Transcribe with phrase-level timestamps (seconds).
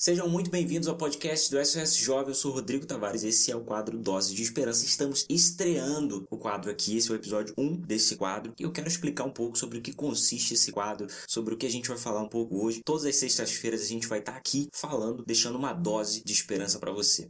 [0.00, 2.28] Sejam muito bem-vindos ao podcast do SOS Jovem.
[2.28, 3.24] Eu sou Rodrigo Tavares.
[3.24, 4.84] Esse é o quadro Dose de Esperança.
[4.84, 6.96] Estamos estreando o quadro aqui.
[6.96, 8.52] Esse é o episódio 1 desse quadro.
[8.56, 11.66] E eu quero explicar um pouco sobre o que consiste esse quadro, sobre o que
[11.66, 12.80] a gente vai falar um pouco hoje.
[12.84, 16.92] Todas as sextas-feiras a gente vai estar aqui falando, deixando uma dose de esperança para
[16.92, 17.26] você.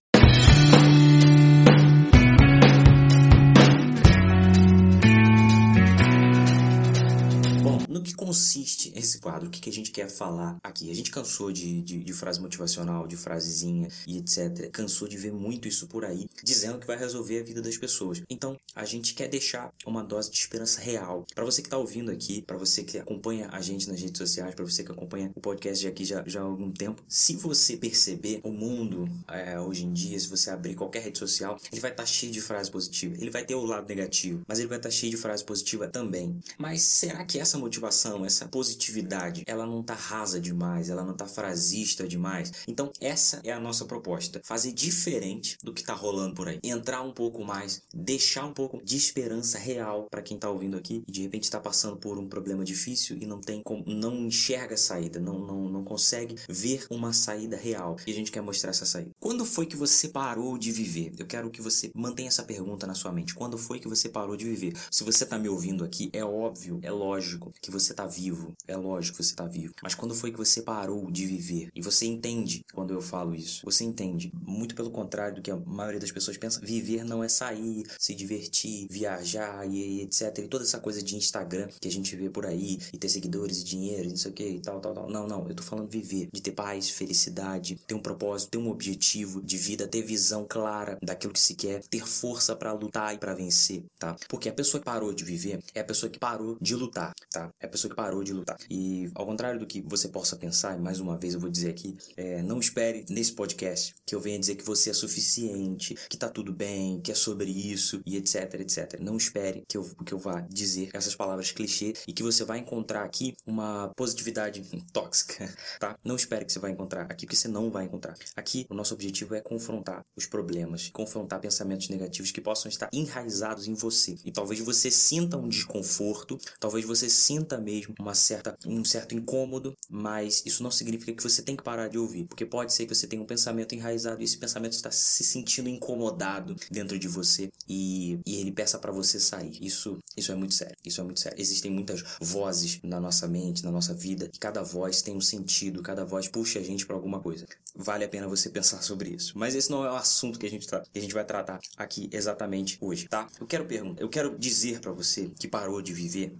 [7.89, 9.48] No que consiste esse quadro?
[9.48, 10.91] O que, que a gente quer falar aqui?
[10.91, 14.71] A gente cansou de, de, de, frase motivacional, de frasezinha e etc.
[14.71, 18.22] Cansou de ver muito isso por aí, dizendo que vai resolver a vida das pessoas.
[18.29, 21.27] Então, a gente quer deixar uma dose de esperança real.
[21.35, 24.55] Para você que está ouvindo aqui, para você que acompanha a gente nas redes sociais,
[24.55, 28.41] para você que acompanha o podcast aqui já, já há algum tempo, se você perceber
[28.43, 32.03] o mundo é, hoje em dia, se você abrir qualquer rede social, ele vai estar
[32.03, 33.14] tá cheio de frase positiva.
[33.19, 35.89] Ele vai ter o lado negativo, mas ele vai estar tá cheio de frase positiva
[35.89, 36.39] também.
[36.56, 41.27] Mas será que essa motivação, essa positividade, ela não tá rasa demais, ela não tá
[41.27, 42.53] frasista demais?
[42.66, 44.41] Então, essa é a nossa proposta.
[44.44, 46.58] Fazer diferente do que tá rolando por aí.
[46.62, 51.02] Entrar um pouco mais, deixar um pouco de esperança real para quem tá ouvindo aqui
[51.06, 54.74] e de repente está passando por um problema difícil e não tem como, não enxerga
[54.74, 57.96] a saída, não, não, não consegue ver uma saída real.
[58.06, 59.11] E a gente quer mostrar essa saída.
[59.20, 61.12] Quando foi que você parou de viver?
[61.18, 63.34] Eu quero que você mantenha essa pergunta na sua mente.
[63.34, 64.74] Quando foi que você parou de viver?
[64.90, 68.52] Se você tá me ouvindo aqui, é óbvio, é lógico que você tá vivo.
[68.66, 69.74] É lógico que você tá vivo.
[69.82, 71.70] Mas quando foi que você parou de viver?
[71.74, 73.62] E você entende quando eu falo isso.
[73.64, 74.32] Você entende.
[74.34, 76.60] Muito pelo contrário do que a maioria das pessoas pensa.
[76.60, 80.38] Viver não é sair, se divertir, viajar e etc.
[80.38, 82.78] E toda essa coisa de Instagram que a gente vê por aí.
[82.92, 85.10] E ter seguidores e dinheiro e não sei o que e tal, tal, tal.
[85.10, 85.48] Não, não.
[85.48, 86.28] Eu tô falando viver.
[86.33, 90.98] De ter paz, felicidade, ter um propósito, ter um objetivo de vida, ter visão clara
[91.02, 94.16] daquilo que se quer, ter força para lutar e para vencer, tá?
[94.28, 97.38] Porque a pessoa que parou de viver é a pessoa que parou de lutar, tá?
[97.61, 98.56] É a pessoa que parou de lutar.
[98.70, 101.70] E ao contrário do que você possa pensar, e mais uma vez eu vou dizer
[101.70, 106.17] aqui, é, não espere nesse podcast que eu venha dizer que você é suficiente, que
[106.17, 108.98] tá tudo bem, que é sobre isso e etc, etc.
[109.00, 112.58] Não espere que eu, que eu vá dizer essas palavras clichê e que você vai
[112.58, 114.62] encontrar aqui uma positividade
[114.92, 115.96] tóxica, tá?
[116.05, 118.17] Não espere que você vai encontrar aqui, porque você não vai encontrar.
[118.36, 123.67] Aqui, o nosso objetivo é confrontar os problemas, confrontar pensamentos negativos que possam estar enraizados
[123.67, 124.17] em você.
[124.24, 129.77] E talvez você sinta um desconforto, talvez você sinta mesmo uma certa, um certo incômodo,
[129.89, 132.94] mas isso não significa que você tem que parar de ouvir, porque pode ser que
[132.94, 137.50] você tenha um pensamento enraizado e esse pensamento está se sentindo incomodado dentro de você
[137.69, 139.59] e, e ele peça para você sair.
[139.61, 140.77] Isso, isso é muito sério.
[140.84, 141.38] Isso é muito sério.
[141.38, 145.83] Existem muitas vozes na nossa mente, na nossa vida, e cada voz tem um sentido,
[145.83, 147.47] cada voz puxa a gente para alguma coisa.
[147.77, 149.37] Vale a pena você pensar sobre isso.
[149.37, 152.09] Mas esse não é o assunto que a gente, que a gente vai tratar aqui
[152.11, 153.28] exatamente hoje, tá?
[153.38, 156.33] Eu quero perguntar, eu quero dizer para você que parou de viver,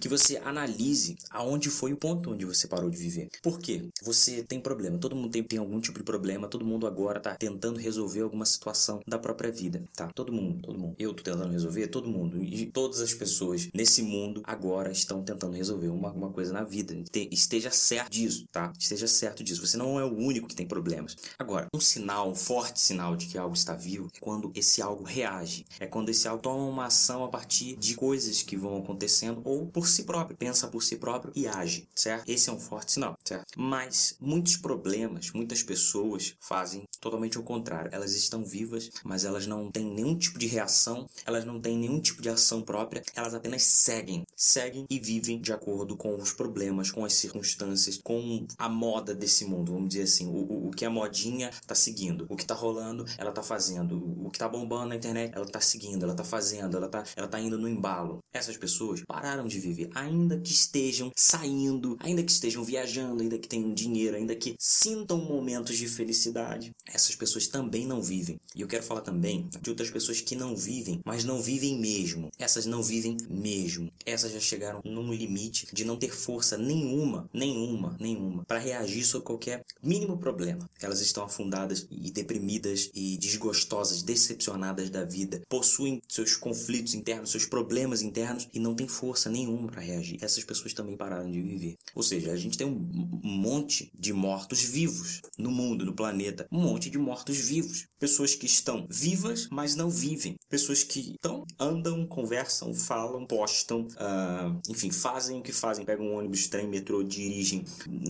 [0.00, 3.28] que você analise aonde foi o ponto onde você parou de viver.
[3.42, 3.88] Por quê?
[4.02, 7.34] Você tem problema, todo mundo tem, tem algum tipo de problema, todo mundo agora tá
[7.34, 10.08] tentando resolver alguma situação da própria vida, tá?
[10.14, 10.94] Todo mundo, todo mundo.
[10.98, 12.42] Eu tô tentando resolver, todo mundo.
[12.42, 16.96] E todas as pessoas nesse mundo agora estão tentando resolver uma, uma coisa na vida.
[17.30, 18.72] esteja certo disso, tá?
[18.78, 19.66] Esteja certo disso.
[19.66, 21.16] Você não é o único que tem problemas.
[21.38, 25.04] Agora, um sinal, um forte sinal de que algo está vivo é quando esse algo
[25.04, 25.66] reage.
[25.78, 29.66] É quando esse algo toma uma ação a partir de coisas que vão acontecendo ou
[29.66, 32.28] por si próprio, pensa por si próprio e age, certo?
[32.28, 33.46] Esse é um forte sinal, certo?
[33.56, 37.90] Mas muitos problemas, muitas pessoas fazem totalmente o contrário.
[37.92, 42.00] Elas estão vivas, mas elas não têm nenhum tipo de reação, elas não têm nenhum
[42.00, 46.90] tipo de ação própria, elas apenas seguem, seguem e vivem de acordo com os problemas,
[46.90, 50.84] com as circunstâncias, com a moda desse mundo, vamos dizer assim, o, o, o que
[50.84, 54.88] a modinha tá seguindo, o que tá rolando, ela tá fazendo, o que tá bombando
[54.88, 58.22] na internet, ela tá seguindo, ela tá fazendo, ela tá, ela tá indo no embalo.
[58.32, 63.48] Essas pessoas pararam de viver, ainda que estejam saindo, ainda que estejam viajando, ainda que
[63.48, 66.72] tenham dinheiro, ainda que sintam momentos de felicidade.
[66.86, 68.38] Essas pessoas também não vivem.
[68.54, 72.30] E eu quero falar também de outras pessoas que não vivem, mas não vivem mesmo.
[72.38, 73.90] Essas não vivem mesmo.
[74.04, 79.26] Essas já chegaram num limite de não ter força nenhuma, nenhuma, nenhuma, para reagir sobre
[79.26, 80.68] qualquer mínimo problema.
[80.80, 87.46] Elas estão afundadas e deprimidas e desgostosas, decepcionadas da vida, possuem seus conflitos internos, seus
[87.46, 89.93] problemas internos e não têm força nenhuma para reagir.
[90.20, 91.76] Essas pessoas também pararam de viver.
[91.94, 96.46] Ou seja, a gente tem um monte de mortos vivos no mundo, no planeta.
[96.50, 97.86] Um monte de mortos vivos.
[97.98, 100.36] Pessoas que estão vivas, mas não vivem.
[100.48, 105.84] Pessoas que estão, andam, conversam, falam, postam, uh, enfim, fazem o que fazem.
[105.84, 107.64] Pegam um ônibus, trem, metrô, dirigem,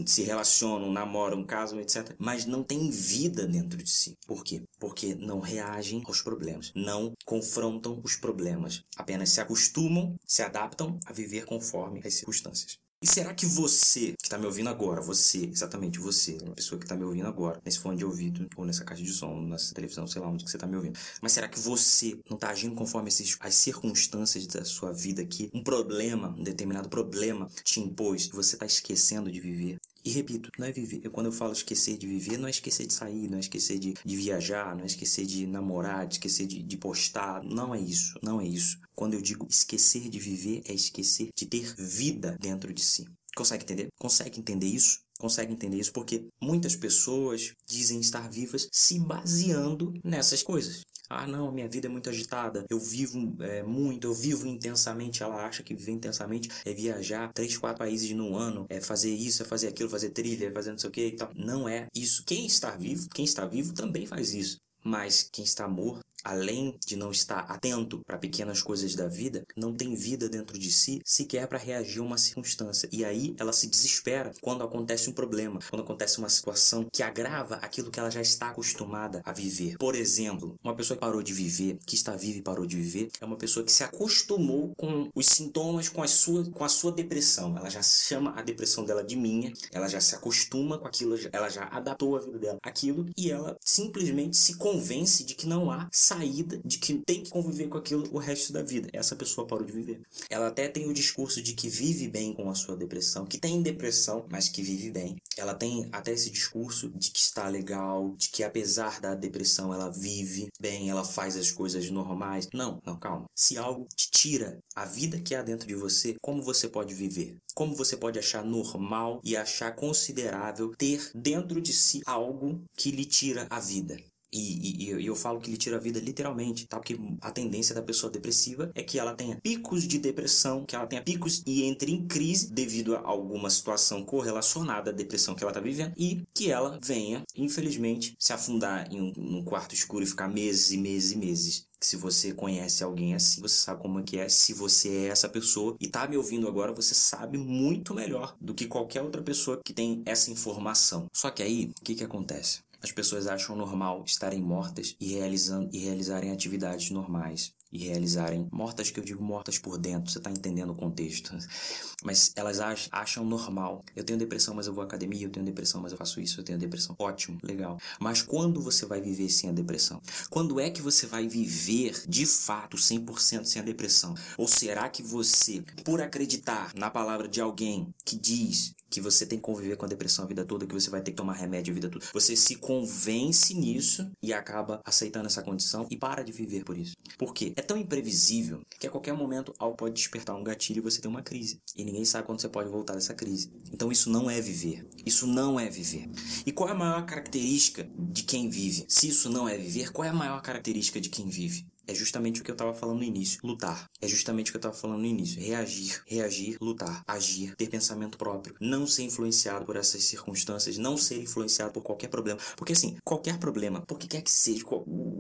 [0.07, 2.15] se relacionam, namoram, casam, etc.
[2.19, 4.17] Mas não têm vida dentro de si.
[4.27, 4.63] Por quê?
[4.79, 6.73] Porque não reagem aos problemas.
[6.75, 8.83] Não confrontam os problemas.
[8.97, 11.74] Apenas se acostumam, se adaptam a viver conforme
[12.05, 12.79] as circunstâncias.
[13.05, 16.87] E será que você, que tá me ouvindo agora, você, exatamente você, uma pessoa que
[16.87, 20.07] tá me ouvindo agora, nesse fone de ouvido, ou nessa caixa de som, nessa televisão,
[20.07, 22.75] sei lá onde que você tá me ouvindo, mas será que você não tá agindo
[22.75, 25.51] conforme esses, as circunstâncias da sua vida aqui?
[25.53, 29.79] Um problema, um determinado problema te impôs, você tá esquecendo de viver?
[30.05, 31.01] E repito, não é viver.
[31.03, 33.79] Eu, quando eu falo esquecer de viver, não é esquecer de sair, não é esquecer
[33.79, 37.43] de, de viajar, não é esquecer de namorar, de esquecer de, de postar.
[37.43, 38.79] Não é isso, não é isso.
[38.95, 43.07] Quando eu digo esquecer de viver, é esquecer de ter vida dentro de si.
[43.35, 43.89] Consegue entender?
[43.99, 45.01] Consegue entender isso?
[45.19, 45.93] Consegue entender isso?
[45.93, 50.85] Porque muitas pessoas dizem estar vivas se baseando nessas coisas.
[51.09, 55.23] Ah, não, minha vida é muito agitada, eu vivo é, muito, eu vivo intensamente.
[55.23, 59.43] Ela acha que viver intensamente é viajar três, quatro países no ano, é fazer isso,
[59.43, 61.31] é fazer aquilo, fazer trilha, é fazer não sei o que e tal.
[61.35, 62.25] Não é isso.
[62.25, 64.61] Quem está vivo, quem está vivo também faz isso.
[64.83, 69.75] Mas quem está morto além de não estar atento para pequenas coisas da vida, não
[69.75, 72.89] tem vida dentro de si sequer para reagir a uma circunstância.
[72.91, 77.57] E aí ela se desespera quando acontece um problema, quando acontece uma situação que agrava
[77.57, 79.77] aquilo que ela já está acostumada a viver.
[79.79, 83.11] Por exemplo, uma pessoa que parou de viver, que está viva e parou de viver,
[83.21, 86.93] é uma pessoa que se acostumou com os sintomas, com a sua, com a sua
[86.93, 87.57] depressão.
[87.57, 91.49] Ela já chama a depressão dela de minha, ela já se acostuma com aquilo, ela
[91.49, 95.89] já adaptou a vida dela aquilo e ela simplesmente se convence de que não há
[96.15, 98.89] saída de que tem que conviver com aquilo o resto da vida.
[98.93, 100.01] Essa pessoa parou de viver.
[100.31, 103.63] Ela até tem o discurso de que vive bem com a sua depressão, que tem
[103.63, 105.17] depressão, mas que vive bem.
[105.37, 109.91] Ela tem até esse discurso de que está legal, de que apesar da depressão ela
[109.91, 112.49] vive bem, ela faz as coisas normais.
[112.55, 113.27] Não, não, calma.
[113.35, 117.37] Se algo te tira a vida que há dentro de você, como você pode viver?
[117.55, 123.05] Como você pode achar normal e achar considerável ter dentro de si algo que lhe
[123.05, 123.97] tira a vida?
[124.35, 126.77] E, e, e, eu falo que ele tira a vida literalmente, tá?
[126.77, 130.87] Porque a tendência da pessoa depressiva é que ela tenha picos de depressão, que ela
[130.87, 135.53] tenha picos e entre em crise devido a alguma situação correlacionada à depressão que ela
[135.53, 140.07] tá vivendo e que ela venha, infelizmente, se afundar em um, um quarto escuro e
[140.07, 144.03] ficar meses e meses e meses se você conhece alguém assim, você sabe como é
[144.03, 144.29] que é.
[144.29, 148.55] Se você é essa pessoa e tá me ouvindo agora, você sabe muito melhor do
[148.55, 151.07] que qualquer outra pessoa que tem essa informação.
[151.13, 152.61] Só que aí, o que que acontece?
[152.85, 157.55] As pessoas acham normal estarem mortas e, realizando, e realizarem atividades normais.
[157.75, 158.49] E realizarem.
[158.53, 161.37] Mortas que eu digo mortas por dentro, você está entendendo o contexto.
[162.05, 162.61] Mas elas
[162.93, 163.85] acham normal.
[163.97, 165.25] Eu tenho depressão, mas eu vou à academia.
[165.25, 166.39] Eu tenho depressão, mas eu faço isso.
[166.39, 166.95] Eu tenho depressão.
[166.99, 167.79] Ótimo, legal.
[167.99, 170.03] Mas quando você vai viver sem a depressão?
[170.29, 174.15] Quando é que você vai viver de fato 100% sem a depressão?
[174.37, 179.39] Ou será que você, por acreditar na palavra de alguém que diz que você tem
[179.39, 181.73] que conviver com a depressão a vida toda, que você vai ter que tomar remédio
[181.73, 182.07] a vida toda.
[182.13, 186.95] Você se convence nisso e acaba aceitando essa condição e para de viver por isso.
[187.19, 187.53] Por quê?
[187.57, 191.11] É tão imprevisível que a qualquer momento algo pode despertar um gatilho e você tem
[191.11, 191.61] uma crise.
[191.77, 193.51] E ninguém sabe quando você pode voltar dessa crise.
[193.73, 194.87] Então isso não é viver.
[195.05, 196.09] Isso não é viver.
[196.47, 198.85] E qual é a maior característica de quem vive?
[198.89, 201.67] Se isso não é viver, qual é a maior característica de quem vive?
[201.87, 203.41] É justamente o que eu estava falando no início.
[203.43, 203.91] Lutar.
[204.01, 205.41] É justamente o que eu estava falando no início.
[205.41, 211.21] Reagir, reagir, lutar, agir, ter pensamento próprio, não ser influenciado por essas circunstâncias, não ser
[211.21, 212.39] influenciado por qualquer problema.
[212.57, 214.65] Porque assim, qualquer problema, por que quer que seja,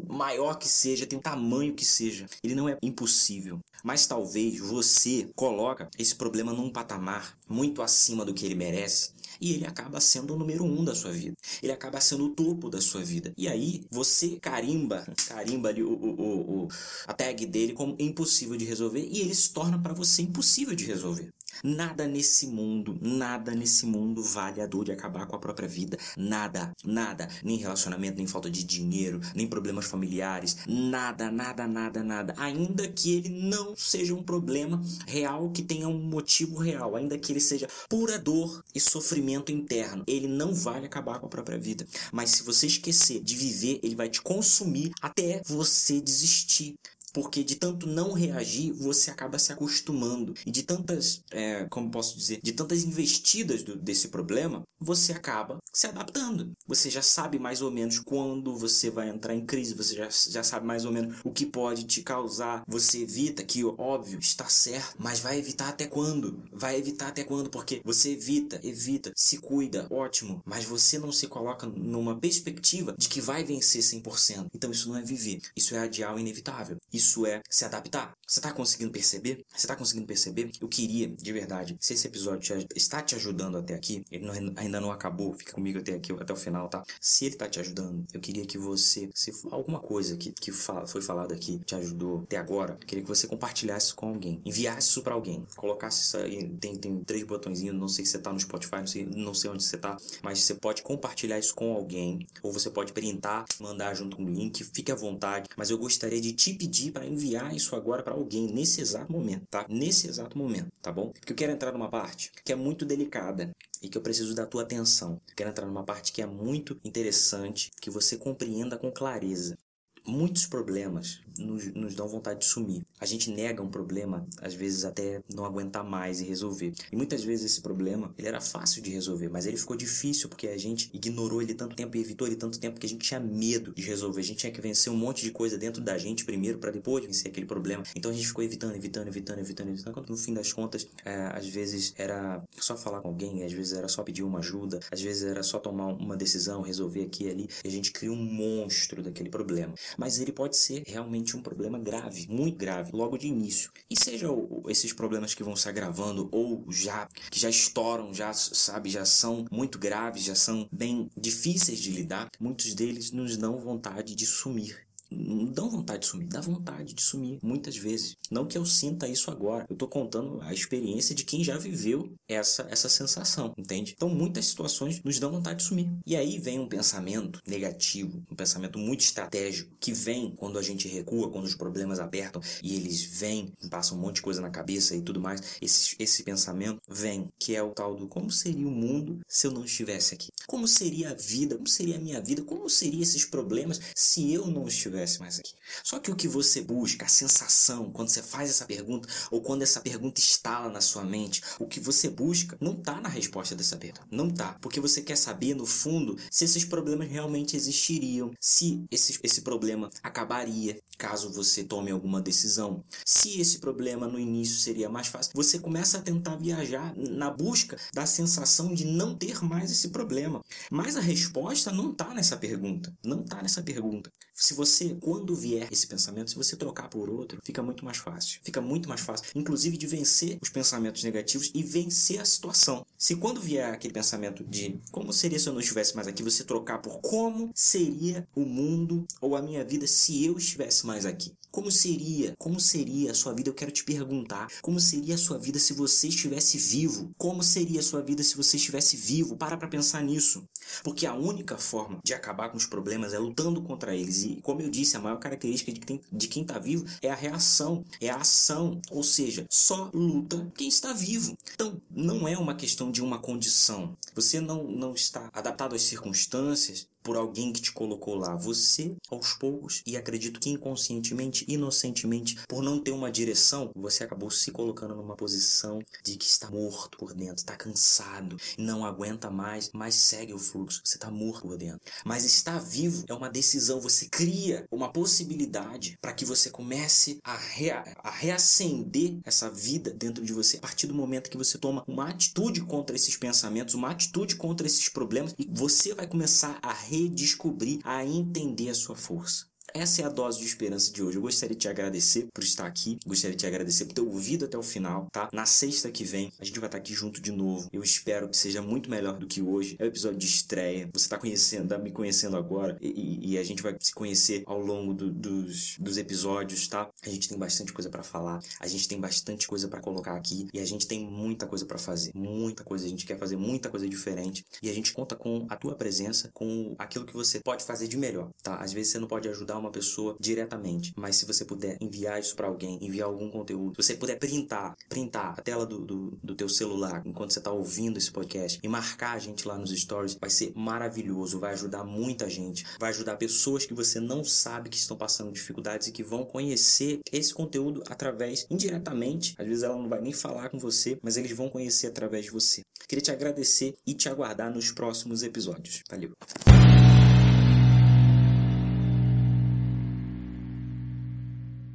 [0.08, 3.60] maior que seja, tem o tamanho que seja, ele não é impossível.
[3.82, 9.12] Mas talvez você coloca esse problema num patamar muito acima do que ele merece
[9.44, 11.36] e ele acaba sendo o número um da sua vida.
[11.62, 13.34] Ele acaba sendo o topo da sua vida.
[13.36, 16.68] E aí você carimba, carimba ali o, o, o,
[17.06, 20.86] a tag dele como impossível de resolver e ele se torna para você impossível de
[20.86, 21.30] resolver.
[21.62, 25.98] Nada nesse mundo, nada nesse mundo vale a dor de acabar com a própria vida.
[26.16, 27.28] Nada, nada.
[27.42, 30.56] Nem relacionamento, nem falta de dinheiro, nem problemas familiares.
[30.66, 32.34] Nada, nada, nada, nada.
[32.38, 36.96] Ainda que ele não seja um problema real, que tenha um motivo real.
[36.96, 40.04] Ainda que ele seja pura dor e sofrimento interno.
[40.06, 41.86] Ele não vale acabar com a própria vida.
[42.12, 46.74] Mas se você esquecer de viver, ele vai te consumir até você desistir
[47.14, 50.34] porque de tanto não reagir, você acaba se acostumando.
[50.44, 55.58] E de tantas, é, como posso dizer, de tantas investidas do, desse problema, você acaba
[55.72, 56.52] se adaptando.
[56.66, 60.42] Você já sabe mais ou menos quando você vai entrar em crise, você já, já
[60.42, 62.64] sabe mais ou menos o que pode te causar.
[62.66, 66.42] Você evita, que óbvio, está certo, mas vai evitar até quando?
[66.52, 67.48] Vai evitar até quando?
[67.48, 73.08] Porque você evita, evita, se cuida, ótimo, mas você não se coloca numa perspectiva de
[73.08, 74.46] que vai vencer 100%.
[74.52, 76.76] Então isso não é viver, isso é adiar o inevitável.
[76.92, 78.16] Isso isso é se adaptar.
[78.26, 79.44] Você tá conseguindo perceber?
[79.54, 80.50] Você tá conseguindo perceber?
[80.60, 84.34] Eu queria, de verdade, se esse episódio te, está te ajudando até aqui, ele não,
[84.56, 86.82] ainda não acabou, fica comigo até aqui, até o final, tá?
[87.00, 90.86] Se ele tá te ajudando, eu queria que você, se alguma coisa que, que fala,
[90.86, 94.88] foi falado aqui te ajudou até agora, eu queria que você compartilhasse com alguém, enviasse
[94.88, 98.32] isso para alguém, colocasse isso aí, tem, tem três botõezinhos, não sei se você tá
[98.32, 101.74] no Spotify, não sei, não sei onde você tá, mas você pode compartilhar isso com
[101.74, 105.78] alguém, ou você pode printar, mandar junto com o link, fique à vontade, mas eu
[105.78, 109.66] gostaria de te pedir para enviar isso agora para alguém nesse exato momento, tá?
[109.68, 111.10] Nesse exato momento, tá bom?
[111.10, 113.50] Porque eu quero entrar numa parte que é muito delicada
[113.82, 115.20] e que eu preciso da tua atenção.
[115.28, 119.58] Eu quero entrar numa parte que é muito interessante, que você compreenda com clareza.
[120.06, 122.82] Muitos problemas nos, nos dão vontade de sumir.
[123.00, 126.72] A gente nega um problema, às vezes até não aguentar mais e resolver.
[126.92, 130.48] E muitas vezes esse problema, ele era fácil de resolver, mas ele ficou difícil porque
[130.48, 133.20] a gente ignorou ele tanto tempo e evitou ele tanto tempo que a gente tinha
[133.20, 134.20] medo de resolver.
[134.20, 137.04] A gente tinha que vencer um monte de coisa dentro da gente primeiro para depois
[137.04, 137.82] vencer aquele problema.
[137.94, 140.04] Então a gente ficou evitando, evitando, evitando, evitando, evitando.
[140.08, 143.88] No fim das contas, é, às vezes era só falar com alguém, às vezes era
[143.88, 147.48] só pedir uma ajuda, às vezes era só tomar uma decisão, resolver aqui e ali.
[147.64, 149.74] E a gente cria um monstro daquele problema.
[149.96, 153.70] Mas ele pode ser realmente um problema grave, muito grave, logo de início.
[153.90, 154.28] E seja
[154.68, 159.44] esses problemas que vão se agravando ou já que já estouram, já sabe, já são
[159.50, 164.84] muito graves, já são bem difíceis de lidar, muitos deles nos dão vontade de sumir
[165.16, 168.16] não dão vontade de sumir, dá vontade de sumir muitas vezes.
[168.30, 172.12] Não que eu sinta isso agora, eu tô contando a experiência de quem já viveu
[172.28, 173.94] essa essa sensação, entende?
[173.96, 175.90] Então muitas situações nos dão vontade de sumir.
[176.06, 180.88] E aí vem um pensamento negativo, um pensamento muito estratégico que vem quando a gente
[180.88, 184.94] recua, quando os problemas apertam e eles vêm, passam um monte de coisa na cabeça
[184.96, 185.40] e tudo mais.
[185.60, 189.52] Esse esse pensamento vem, que é o tal do como seria o mundo se eu
[189.52, 190.28] não estivesse aqui?
[190.46, 191.56] Como seria a vida?
[191.56, 192.42] Como seria a minha vida?
[192.42, 195.52] Como seriam esses problemas se eu não estivesse mais aqui.
[195.82, 199.62] Só que o que você busca, a sensação, quando você faz essa pergunta, ou quando
[199.62, 203.76] essa pergunta instala na sua mente, o que você busca não está na resposta dessa
[203.76, 204.06] pergunta.
[204.10, 204.54] Não está.
[204.60, 209.90] Porque você quer saber, no fundo, se esses problemas realmente existiriam, se esse, esse problema
[210.02, 212.82] acabaria caso você tome alguma decisão.
[213.04, 217.76] Se esse problema no início seria mais fácil, você começa a tentar viajar na busca
[217.92, 220.40] da sensação de não ter mais esse problema.
[220.70, 222.90] Mas a resposta não está nessa pergunta.
[223.04, 224.10] Não está nessa pergunta.
[224.32, 228.40] Se você, quando vier esse pensamento, se você trocar por outro, fica muito mais fácil.
[228.42, 232.84] Fica muito mais fácil, inclusive de vencer os pensamentos negativos e vencer a situação.
[233.04, 236.42] Se quando vier aquele pensamento de como seria se eu não estivesse mais aqui, você
[236.42, 241.36] trocar por como seria o mundo ou a minha vida se eu estivesse mais aqui.
[241.54, 242.34] Como seria?
[242.36, 243.48] Como seria a sua vida?
[243.48, 244.48] Eu quero te perguntar.
[244.60, 247.14] Como seria a sua vida se você estivesse vivo?
[247.16, 249.36] Como seria a sua vida se você estivesse vivo?
[249.36, 250.42] Para para pensar nisso.
[250.82, 254.24] Porque a única forma de acabar com os problemas é lutando contra eles.
[254.24, 257.14] E, como eu disse, a maior característica de quem, de quem está vivo é a
[257.14, 258.82] reação, é a ação.
[258.90, 261.38] Ou seja, só luta quem está vivo.
[261.54, 263.96] Então, não é uma questão de uma condição.
[264.14, 268.34] Você não, não está adaptado às circunstâncias, por alguém que te colocou lá.
[268.34, 274.30] Você, aos poucos, e acredito que inconscientemente, inocentemente, por não ter uma direção, você acabou
[274.30, 279.70] se colocando numa posição de que está morto por dentro, está cansado, não aguenta mais,
[279.72, 280.80] mas segue o fluxo.
[280.84, 281.80] Você está morto por dentro.
[282.04, 283.80] Mas estar vivo é uma decisão.
[283.80, 290.24] Você cria uma possibilidade para que você comece a, rea a reacender essa vida dentro
[290.24, 293.90] de você a partir do momento que você toma uma atitude contra esses pensamentos, uma
[293.90, 299.46] atitude contra esses problemas e você vai começar a redescobrir, a entender a sua força.
[299.72, 301.16] Essa é a dose de esperança de hoje.
[301.16, 304.44] Eu gostaria de te agradecer por estar aqui, gostaria de te agradecer por ter ouvido
[304.44, 305.28] até o final, tá?
[305.32, 307.68] Na sexta que vem, a gente vai estar aqui junto de novo.
[307.72, 309.76] Eu espero que seja muito melhor do que hoje.
[309.78, 310.90] É o episódio de estreia.
[310.92, 314.60] Você está conhecendo, tá me conhecendo agora e, e, a gente vai se conhecer ao
[314.60, 316.88] longo do, dos, dos episódios, tá?
[317.02, 320.46] A gente tem bastante coisa para falar, a gente tem bastante coisa para colocar aqui
[320.52, 322.86] e a gente tem muita coisa para fazer, muita coisa.
[322.86, 326.30] A gente quer fazer muita coisa diferente e a gente conta com a tua presença,
[326.32, 328.56] com aquilo que você pode fazer de melhor, tá?
[328.56, 332.34] Às vezes você não pode ajudar uma pessoa diretamente, mas se você puder enviar isso
[332.34, 336.34] para alguém, enviar algum conteúdo, se você puder printar, printar a tela do, do, do
[336.34, 340.16] teu celular enquanto você está ouvindo esse podcast e marcar a gente lá nos stories,
[340.20, 344.76] vai ser maravilhoso, vai ajudar muita gente, vai ajudar pessoas que você não sabe que
[344.76, 349.88] estão passando dificuldades e que vão conhecer esse conteúdo através, indiretamente, às vezes ela não
[349.88, 352.62] vai nem falar com você, mas eles vão conhecer através de você.
[352.88, 355.82] Queria te agradecer e te aguardar nos próximos episódios.
[355.90, 356.53] Valeu!